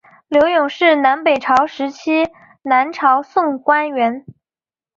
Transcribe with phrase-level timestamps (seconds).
[0.29, 2.27] 刘邕是南北朝时期
[2.63, 4.25] 南朝宋官员。